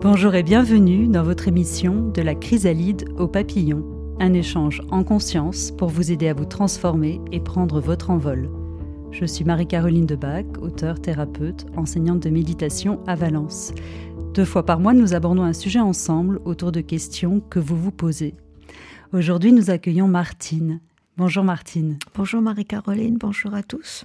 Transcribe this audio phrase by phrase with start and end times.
[0.00, 3.84] Bonjour et bienvenue dans votre émission De la chrysalide au papillon,
[4.20, 8.48] un échange en conscience pour vous aider à vous transformer et prendre votre envol.
[9.10, 13.72] Je suis Marie-Caroline Debac, auteure, thérapeute, enseignante de méditation à Valence.
[14.34, 17.90] Deux fois par mois, nous abordons un sujet ensemble autour de questions que vous vous
[17.90, 18.36] posez.
[19.12, 20.78] Aujourd'hui, nous accueillons Martine.
[21.16, 21.98] Bonjour Martine.
[22.14, 24.04] Bonjour Marie-Caroline, bonjour à tous.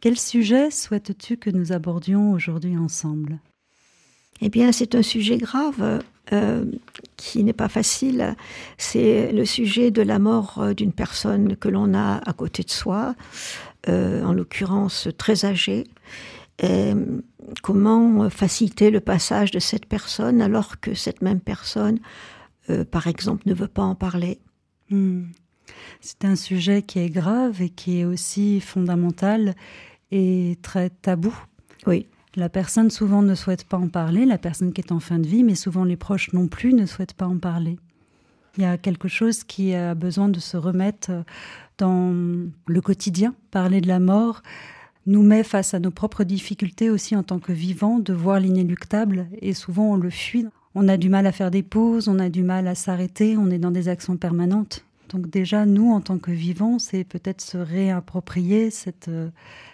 [0.00, 3.38] Quel sujet souhaites-tu que nous abordions aujourd'hui ensemble?
[4.40, 6.02] Eh bien, c'est un sujet grave
[6.32, 6.64] euh,
[7.16, 8.34] qui n'est pas facile.
[8.78, 12.70] C'est le sujet de la mort euh, d'une personne que l'on a à côté de
[12.70, 13.14] soi,
[13.88, 15.84] euh, en l'occurrence très âgée.
[16.62, 16.92] Et
[17.62, 21.98] comment faciliter le passage de cette personne alors que cette même personne,
[22.92, 24.38] par exemple, ne veut pas en parler?
[24.88, 25.24] Hmm.
[26.00, 29.56] C'est un sujet qui est grave et qui est aussi fondamental
[30.12, 31.34] et très tabou.
[31.88, 32.06] Oui.
[32.36, 35.26] La personne souvent ne souhaite pas en parler, la personne qui est en fin de
[35.26, 37.78] vie, mais souvent les proches non plus ne souhaitent pas en parler.
[38.56, 41.12] Il y a quelque chose qui a besoin de se remettre
[41.78, 42.12] dans
[42.66, 43.34] le quotidien.
[43.52, 44.42] Parler de la mort
[45.06, 49.26] nous met face à nos propres difficultés aussi en tant que vivants, de voir l'inéluctable,
[49.40, 50.46] et souvent on le fuit.
[50.74, 53.50] On a du mal à faire des pauses, on a du mal à s'arrêter, on
[53.50, 54.84] est dans des actions permanentes.
[55.10, 59.10] Donc déjà, nous, en tant que vivants, c'est peut-être se réapproprier cette,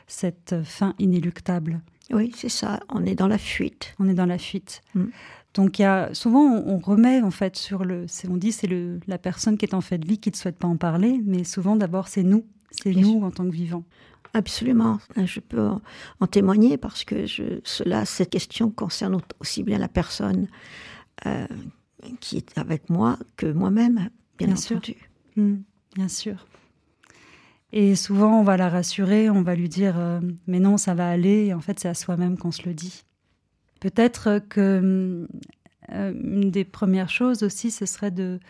[0.07, 1.81] cette fin inéluctable.
[2.13, 2.81] Oui, c'est ça.
[2.89, 3.95] On est dans la fuite.
[3.99, 4.83] On est dans la fuite.
[4.95, 5.07] Mm.
[5.55, 9.01] Donc il y a, souvent on, remet en fait sur le, on dit c'est le,
[9.09, 11.43] la personne qui est en fait de vie qui ne souhaite pas en parler, mais
[11.43, 13.85] souvent d'abord c'est nous, c'est nous en tant que vivants.
[14.33, 15.69] Absolument, je peux
[16.21, 20.47] en, témoigner parce que je, cela, cette question concerne aussi bien la personne
[21.27, 21.49] euh,
[22.21, 24.95] qui est avec moi que moi-même, bien, entendu.
[25.35, 25.57] Mm,
[25.97, 26.47] bien sûr.
[27.73, 31.09] Et souvent, on va la rassurer, on va lui dire euh, Mais non, ça va
[31.09, 31.47] aller.
[31.47, 33.05] Et en fait, c'est à soi-même qu'on se le dit.
[33.81, 35.27] Peut-être que
[35.93, 38.41] euh, une des premières choses aussi, ce serait de,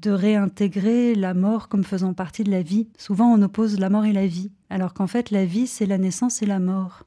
[0.00, 2.88] de réintégrer la mort comme faisant partie de la vie.
[2.98, 5.98] Souvent, on oppose la mort et la vie, alors qu'en fait, la vie, c'est la
[5.98, 7.04] naissance et la mort.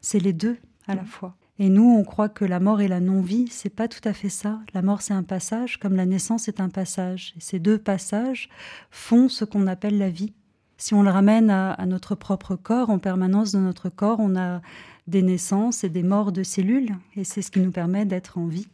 [0.00, 1.36] C'est les deux à la fois.
[1.58, 4.28] Et nous, on croit que la mort et la non-vie, c'est pas tout à fait
[4.28, 4.60] ça.
[4.74, 7.32] La mort, c'est un passage, comme la naissance est un passage.
[7.36, 8.50] Et ces deux passages
[8.90, 10.34] font ce qu'on appelle la vie.
[10.78, 14.60] Si on le ramène à, notre propre corps, en permanence dans notre corps, on a
[15.06, 18.46] des naissances et des morts de cellules, et c'est ce qui nous permet d'être en
[18.46, 18.68] vie.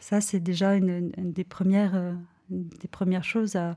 [0.00, 2.12] Ça, c'est déjà une, des, premières, euh,
[2.50, 3.76] des premières choses à,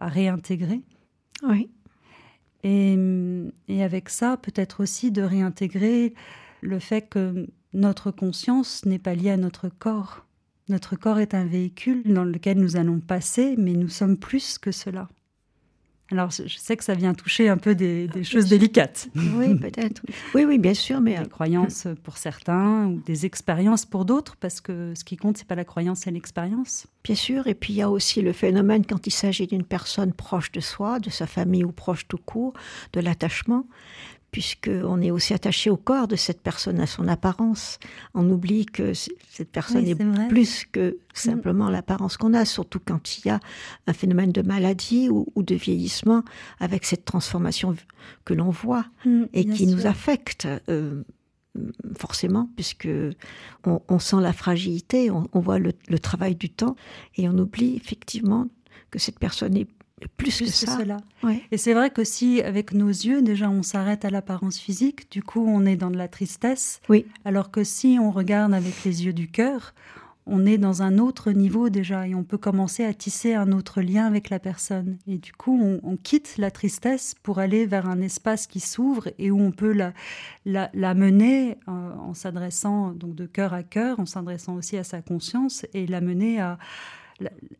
[0.00, 0.80] réintégrer.
[1.42, 1.68] Oui.
[2.62, 2.96] Et,
[3.66, 6.14] et avec ça, peut-être aussi de réintégrer
[6.60, 10.24] le fait que notre conscience n'est pas liée à notre corps.
[10.68, 14.70] Notre corps est un véhicule dans lequel nous allons passer, mais nous sommes plus que
[14.70, 15.08] cela.
[16.12, 19.08] Alors, je sais que ça vient toucher un peu des, choses délicates.
[19.16, 20.02] Oui, peut-être.
[20.34, 24.60] Oui, oui, bien sûr, mais des croyances pour certains ou des expériences pour d'autres, parce
[24.60, 26.86] que ce qui compte, c'est pas la croyance, c'est l'expérience.
[27.02, 30.12] Bien sûr, et puis il y a aussi le phénomène quand il s'agit d'une personne
[30.12, 32.52] proche de soi, de sa famille ou proche tout court,
[32.92, 33.64] de l'attachement
[34.32, 37.78] puisqu'on est aussi attaché au corps de cette personne, à son apparence.
[38.14, 43.28] On oublie que cette personne est, plus que simplement l'apparence qu'on a, surtout quand il
[43.28, 43.40] y a
[43.86, 46.24] un phénomène de maladie ou, de vieillissement
[46.60, 47.76] avec cette transformation
[48.24, 50.48] que l'on voit mm, et qui nous affecte.
[50.68, 51.02] Euh,
[51.98, 52.88] forcément, puisque
[53.66, 56.76] on, sent la fragilité, on, voit le, le, travail du temps,
[57.16, 58.48] et on oublie effectivement
[58.90, 59.68] que cette personne est
[60.08, 60.78] plus, que, ça.
[60.78, 60.98] cela.
[61.50, 65.22] Et c'est vrai que si, avec nos yeux, déjà, on s'arrête à l'apparence physique, du
[65.22, 66.80] coup, on est dans de la tristesse.
[66.88, 67.06] Oui.
[67.24, 69.74] Alors que si on regarde avec les yeux du cœur,
[70.26, 73.80] on est dans un autre niveau déjà et on peut commencer à tisser un autre
[73.82, 74.98] lien avec la personne.
[75.06, 79.30] Et du coup, on, quitte la tristesse pour aller vers un espace qui s'ouvre et
[79.30, 79.92] où on peut la,
[80.44, 85.02] la, mener euh, en s'adressant donc de cœur à cœur, en s'adressant aussi à sa
[85.02, 86.58] conscience et la mener à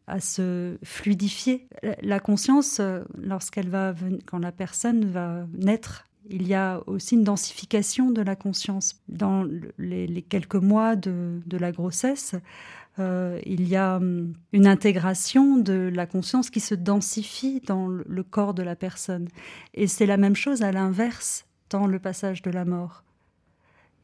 [0.06, 1.66] à se fluidifier.
[2.02, 3.94] La conscience, euh, lorsqu'elle va,
[4.26, 9.00] quand la personne va naître, il y a aussi une densification de la conscience.
[9.08, 9.46] Dans
[9.78, 12.34] les, quelques mois de, la grossesse,
[12.98, 18.22] euh, il y a hum, une intégration de la conscience qui se densifie dans le
[18.22, 19.28] corps de la personne.
[19.74, 23.02] Et c'est la même chose à l'inverse dans le passage de la mort.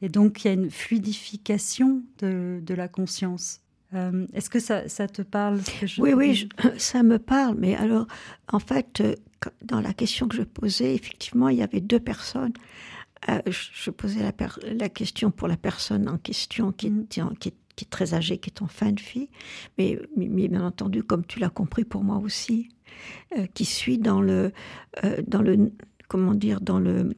[0.01, 3.61] Et donc il y a une fluidification de la conscience.
[3.95, 5.61] Euh, est-ce que ça, te parle
[5.99, 7.57] Oui, oui, ça me parle.
[7.59, 8.07] Mais alors,
[8.53, 9.15] en fait, euh,
[9.63, 12.53] dans la question que je posais, effectivement, il y avait deux personnes.
[13.29, 14.33] Euh, je posais la,
[14.75, 17.07] la, question pour la personne en question qui, mm.
[17.41, 19.29] qui, est très âgée, qui est en fin de vie,
[19.77, 22.69] mais, mais bien entendu, comme tu l'as compris pour moi aussi,
[23.55, 24.53] qui suit dans le,
[25.27, 25.71] dans le
[26.09, 27.15] comment dire, dans le,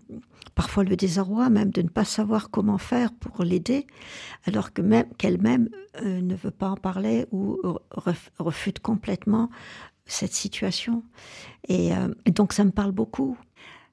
[0.55, 3.87] parfois le désarroi même de ne pas savoir comment faire pour l'aider,
[4.45, 5.69] alors que même qu'elle-même
[6.03, 7.59] euh, ne veut pas en parler ou
[8.39, 9.51] refute complètement
[10.07, 11.03] cette situation.
[11.71, 13.39] Euh, et, donc ça me parle beaucoup.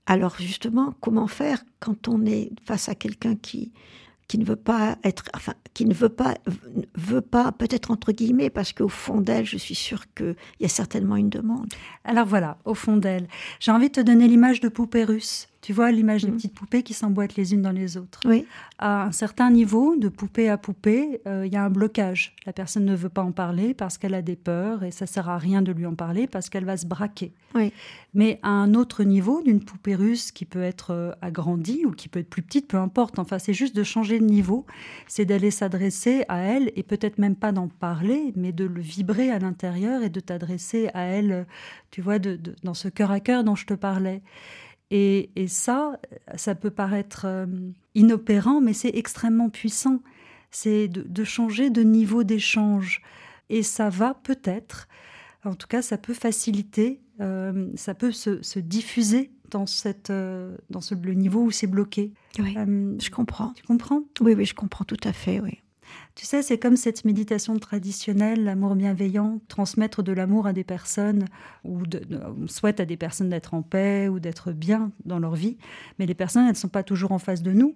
[0.06, 3.72] Alors justement, comment faire quand on est face à quelqu'un qui
[4.28, 6.36] qui ne veut pas être, enfin, qui ne veut pas,
[6.96, 10.70] veut pas, peut-être entre guillemets, parce qu'au fond d'elle, je suis sûre qu'il y a
[10.70, 11.74] certainement une demande.
[12.04, 13.28] Alors voilà, au fond d'elle,
[13.60, 15.48] j'ai envie de te donner l'image de poupée russe.
[15.62, 16.36] Tu vois l'image des mm.
[16.36, 18.20] petites poupées qui s'emboîtent les unes dans les autres.
[18.26, 18.46] Oui.
[18.78, 22.36] À un certain niveau, de poupée à poupée, euh, il y a un blocage.
[22.46, 25.30] La personne ne veut pas en parler parce qu'elle a des peurs et ça sert
[25.30, 27.34] à rien de lui en parler parce qu'elle va se braquer.
[27.56, 27.74] Oui.
[28.14, 32.08] Mais à un autre niveau, d'une poupée russe qui peut être euh, agrandie ou qui
[32.08, 33.20] peut être plus petite, peu importe.
[33.20, 34.66] Enfin, c'est juste de changer de niveau.
[35.08, 39.32] C'est d'aller s'adresser à elle et peut-être même pas d'en parler, mais de le vibrer
[39.32, 41.48] à l'intérieur et de t'adresser à elle,
[41.90, 44.22] tu vois, de, dans ce cœur à cœur dont je te parlais.
[44.90, 46.00] Et, ça,
[46.36, 47.46] ça peut paraître euh,
[47.96, 50.02] inopérant, mais c'est extrêmement puissant.
[50.50, 53.02] C'est de, changer de niveau d'échange.
[53.50, 54.88] Et ça va peut-être,
[55.44, 60.82] en tout cas, ça peut faciliter, euh, ça peut se, diffuser dans, cette, euh, dans
[60.82, 62.14] ce, le niveau où c'est bloqué.
[62.40, 63.54] Oui, je comprends.
[63.54, 64.04] Tu comprends?
[64.22, 65.62] Oui, oui, je comprends tout à fait, oui.
[66.16, 71.26] Tu sais, c'est comme cette méditation traditionnelle, l'amour bienveillant, transmettre de l'amour à des personnes,
[71.64, 75.58] ou on souhaite à des personnes d'être en paix ou d'être bien dans leur vie,
[76.00, 77.76] mais les personnes, elles ne sont pas toujours en face de nous.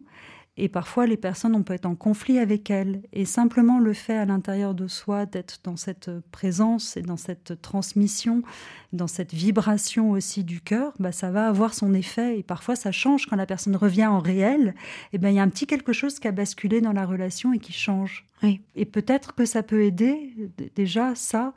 [0.58, 3.02] Et parfois, les personnes, on peut être en conflit avec elles.
[3.14, 7.62] Et simplement le fait à l'intérieur de soi d'être dans cette présence et dans cette
[7.62, 8.44] transmission,
[8.92, 12.38] dans cette vibration aussi du cœur, bah, ça va avoir son effet.
[12.38, 14.76] Et parfois, ça change quand la personne revient en réel.
[15.14, 17.54] Et ben, il y a un petit quelque chose qui a basculé dans la relation
[17.54, 18.28] et qui change.
[18.76, 20.34] Et peut-être que ça peut aider
[20.76, 21.54] déjà ça.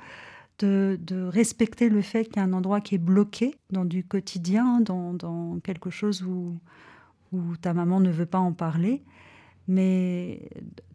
[0.61, 0.99] De,
[1.29, 5.13] respecter le fait qu'il y a un endroit qui est bloqué dans du quotidien, dans,
[5.13, 6.59] dans quelque chose où,
[7.35, 9.03] où ta maman ne veut pas en parler,
[9.67, 10.49] mais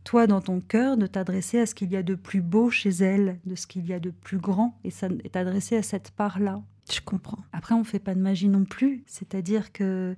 [0.04, 2.90] toi, dans ton cœur, de t'adresser à ce qu'il y a de plus beau chez
[2.90, 4.92] elle, de ce qu'il y a de plus grand, et
[5.30, 6.62] t'adresser à cette part-là.
[6.92, 7.40] Je comprends.
[7.54, 10.16] Après, on ne fait pas de magie non plus, c'est-à-dire que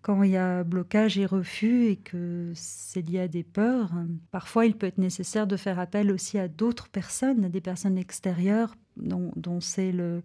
[0.00, 3.90] quand il y a blocage et refus et que c'est lié à des peurs,
[4.30, 7.98] parfois il peut être nécessaire de faire appel aussi à d'autres personnes, à des personnes
[7.98, 10.22] extérieures dont, c'est le,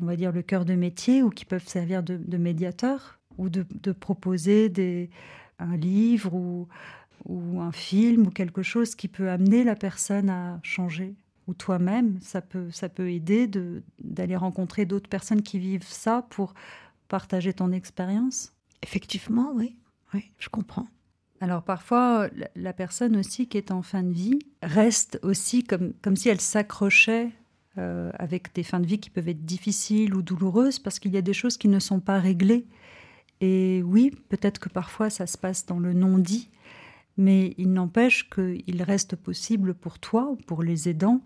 [0.00, 3.48] on va dire, le cœur de métier ou qui peuvent servir de, de médiateurs ou
[3.48, 5.10] de, proposer des,
[5.58, 6.68] un livre ou,
[7.26, 11.14] ou un film ou quelque chose qui peut amener la personne à changer.
[11.46, 13.48] Ou toi-même, ça peut, ça peut aider
[14.00, 16.54] d'aller rencontrer d'autres personnes qui vivent ça pour
[17.08, 18.52] partager ton expérience.
[18.82, 19.76] Effectivement, oui,
[20.12, 20.86] oui, je comprends.
[21.40, 26.16] Alors parfois, la personne aussi qui est en fin de vie reste aussi comme, comme
[26.16, 27.30] si elle s'accrochait
[27.78, 31.18] euh, avec des fins de vie qui peuvent être difficiles ou douloureuses parce qu'il y
[31.18, 32.66] a des choses qui ne sont pas réglées
[33.40, 36.50] et oui, peut-être que parfois ça se passe dans le non-dit,
[37.16, 41.20] mais il n'empêche qu'il reste possible pour toi ou pour les aidants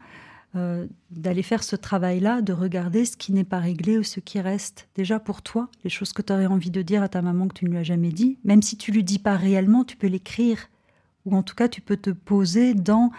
[0.56, 4.40] euh, d'aller faire ce travail-là, de regarder ce qui n'est pas réglé ou ce qui
[4.40, 4.88] reste.
[4.96, 7.54] Déjà pour toi, les choses que tu aurais envie de dire à ta maman que
[7.54, 10.08] tu ne lui as jamais dit, même si tu lui dis pas réellement, tu peux
[10.08, 10.68] l'écrire.
[11.24, 13.12] Ou en tout cas, tu peux te poser dans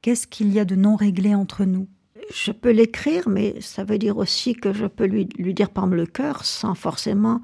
[0.00, 1.86] qu'est-ce qu'il y a de non réglé entre nous.
[2.34, 5.86] Je peux l'écrire, mais ça veut dire aussi que je peux lui, lui dire par
[5.86, 7.42] le cœur sans forcément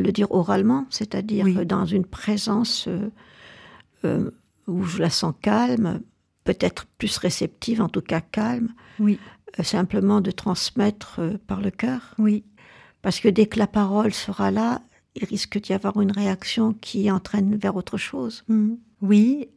[0.00, 3.10] le dire oralement, c'est-à-dire dans une présence euh,
[4.04, 4.30] euh,
[4.66, 6.00] où je la sens calme,
[6.44, 8.70] peut-être plus réceptive, en tout cas calme.
[8.98, 9.18] Oui.
[9.62, 12.14] simplement de transmettre par le cœur.
[12.18, 12.44] Oui.
[13.02, 14.80] Parce que dès que la parole sera là,
[15.14, 18.44] il risque d'y avoir une réaction qui entraîne vers autre chose.
[18.48, 18.74] Mmh.
[19.02, 19.48] Oui,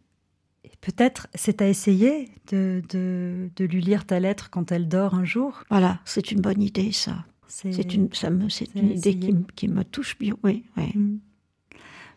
[0.82, 5.26] Peut-être c'est à essayer de, de, de, lui lire ta lettre quand elle dort un
[5.26, 5.64] jour.
[5.70, 7.26] Voilà, c'est une bonne idée ça.
[7.48, 9.18] C'est une, c'est une idée
[9.56, 10.36] qui, me touche bien.
[10.44, 11.18] Oui, mm.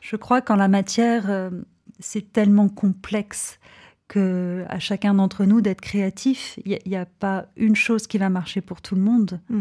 [0.00, 1.50] Je crois qu'en la matière, euh,
[1.98, 3.58] c'est tellement complexe
[4.06, 6.58] que à chacun d'entre nous d'être créatif.
[6.64, 9.40] Il n'y a, pas une chose qui va marcher pour tout le monde.
[9.50, 9.60] Mm.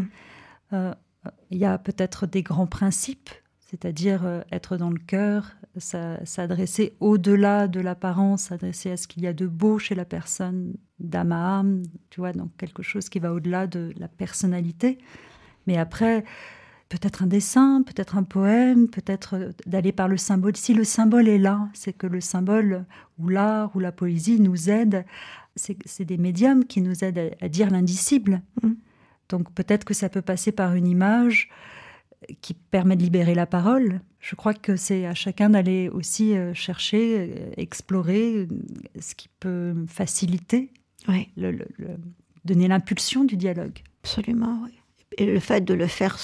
[0.72, 0.94] Euh,
[1.50, 7.68] il y a peut-être des grands principes, c'est-à-dire euh, être dans le cœur, s'adresser au-delà
[7.68, 11.58] de l'apparence, s'adresser à ce qu'il y a de beau chez la personne, d'âme à
[11.58, 14.98] âme, tu vois, donc quelque chose qui va au-delà de la personnalité.
[15.68, 16.24] Mais après,
[16.88, 20.56] peut-être un dessin, peut-être un poème, peut-être euh, d'aller par le symbole.
[20.56, 22.86] Si le symbole est là, c'est que le symbole
[23.18, 25.04] ou l'art ou la poésie nous aide.
[25.56, 28.40] C'est des médiums qui nous aident à, dire l'indicible.
[28.62, 28.72] Mm.
[29.28, 31.50] Donc peut-être que ça peut passer par une image
[32.40, 34.00] qui permet de libérer la parole.
[34.20, 38.48] Je crois que c'est à chacun d'aller aussi euh, chercher, euh, explorer
[38.98, 40.72] ce qui peut faciliter,
[41.08, 41.28] ouais.
[41.36, 41.66] le,
[42.46, 43.80] donner l'impulsion du dialogue.
[44.02, 44.77] Absolument, oui
[45.18, 46.16] et le fait de le faire,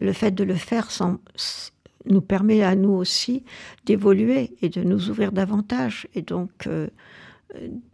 [0.00, 1.18] le fait de le faire sans,
[2.06, 3.44] nous permet à nous aussi
[3.84, 6.88] d'évoluer et de nous ouvrir davantage et donc euh,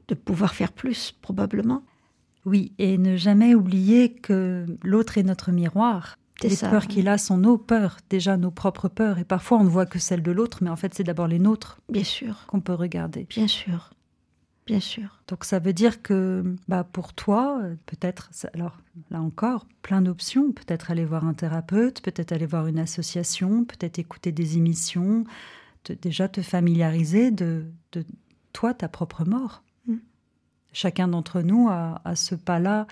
[0.09, 1.83] de pouvoir faire plus probablement.
[2.45, 6.17] Oui, et ne jamais oublier que l'autre est notre miroir.
[6.43, 9.19] Les peurs qu'il a sont nos peurs, déjà nos propres peurs.
[9.19, 11.39] Et parfois, on ne voit que celles de l'autre, mais en fait, c'est d'abord les
[11.39, 11.81] nôtres.
[11.89, 12.45] Bien sûr.
[12.47, 13.27] Qu'on peut regarder.
[13.29, 13.91] Bien sûr.
[14.67, 15.23] Bien sûr.
[15.29, 18.77] Donc ça veut dire que bah, pour toi, peut-être, alors
[19.11, 20.51] là encore, plein d'options.
[20.51, 25.25] Peut-être aller voir un thérapeute, peut-être aller voir une association, peut-être écouter des émissions,
[26.03, 28.05] déjà te familiariser de, de,
[28.53, 29.63] toi, ta propre mort.
[29.87, 29.97] Mm.
[30.73, 32.89] Chacun d'entre nous a, a ce pas-là.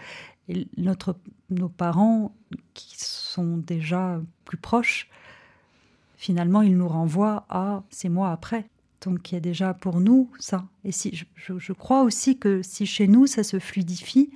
[0.76, 1.16] Notre,
[1.50, 2.34] nos parents,
[2.74, 5.08] qui sont déjà plus proches,
[6.16, 8.68] finalement, ils nous renvoient à c'est moi après.
[9.04, 10.64] Donc il y a déjà pour nous ça.
[10.84, 14.30] Et si je, crois aussi que si chez nous ça se fluidifie,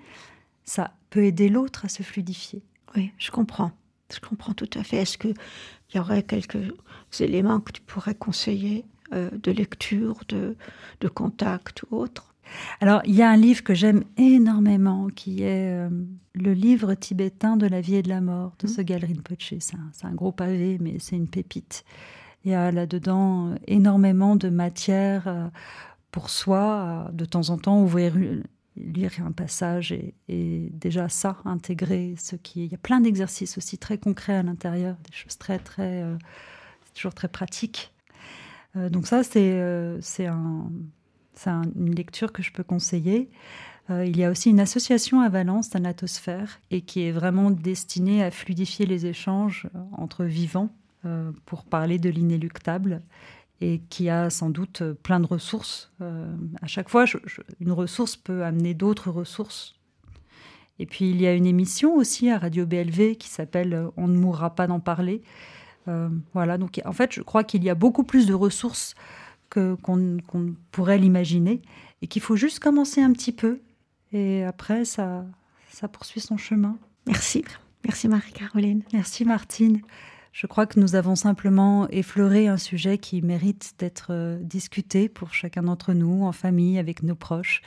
[0.65, 2.63] ça peut aider l'autre à se fluidifier.
[2.97, 3.73] Oui, je comprends.
[4.13, 4.99] Je comprends tout à fait.
[4.99, 5.35] Est-ce qu'il
[5.95, 6.73] y aurait quelques
[7.21, 10.57] éléments que tu pourrais conseiller euh, de lecture, de,
[11.01, 12.29] de contact ou autre?
[12.81, 15.91] Alors, il y a un livre que j'aime énormément, qui est euh,
[16.35, 18.71] le livre tibétain de la vie et de la mort de mmh.
[18.71, 19.55] ce Poche.
[19.59, 21.85] C'est un, gros pavé, mais c'est une pépite.
[22.45, 25.49] Il y a là-dedans euh, énormément de matière euh,
[26.11, 27.11] pour soi.
[27.13, 28.15] De temps en temps, ouvrir,
[28.77, 32.67] lire un passage et, déjà ça, intégrer ce qui.
[32.67, 36.03] Il y a plein d'exercices aussi très concrets à l'intérieur, des choses très, très.
[36.03, 36.17] Euh,
[36.95, 37.93] toujours très pratiques.
[38.75, 39.63] donc, ça, c'est
[40.01, 40.71] c'est un,
[41.77, 43.31] une lecture que je peux conseiller.
[43.89, 48.33] il y a aussi une association à Valence, Thanatosphère, et qui est vraiment destinée à
[48.33, 50.88] fluidifier les échanges entre vivants euh,
[51.47, 53.03] pour parler de l'inéluctable
[53.61, 55.91] et qui a sans doute plein de ressources.
[56.01, 57.05] Euh, à chaque fois,
[57.61, 59.75] une ressource peut amener d'autres ressources.
[60.79, 64.17] Et puis il y a une émission aussi à Radio BLV qui s'appelle On ne
[64.17, 65.23] mourra pas d'en parler.
[65.89, 68.95] Euh, voilà, donc en fait, je crois qu'il y a beaucoup plus de ressources
[69.51, 69.77] qu'on
[70.71, 71.63] pourrait l'imaginer
[72.03, 73.61] et qu'il faut juste commencer un petit peu
[74.13, 75.25] et après ça,
[75.71, 76.77] ça poursuit son chemin.
[77.07, 77.45] Merci.
[77.85, 78.83] Merci Marie-Caroline.
[78.93, 79.81] Merci Martine.
[80.39, 85.35] Je crois que nous avons simplement effleuré un sujet qui mérite d'être euh, discuté pour
[85.35, 87.61] chacun d'entre nous, en famille, avec nos proches.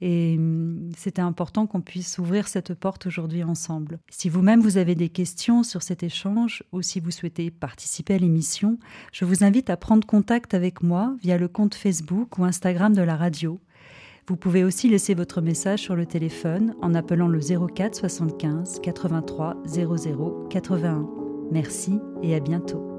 [0.00, 4.00] Et hum, c'était important qu'on puisse ouvrir cette porte aujourd'hui ensemble.
[4.10, 8.18] Si vous-même vous avez des questions sur cet échange ou si vous souhaitez participer à
[8.18, 8.80] l'émission,
[9.12, 13.02] je vous invite à prendre contact avec moi via le compte Facebook ou Instagram de
[13.02, 13.60] la radio.
[14.26, 19.62] Vous pouvez aussi laisser votre message sur le téléphone en appelant le 04 75 83
[19.68, 21.27] 00 81.
[21.50, 22.97] Merci et à bientôt.